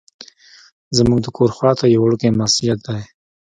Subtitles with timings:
[0.97, 3.01] زمونږ د کور خواته یو وړوکی مسجد دی.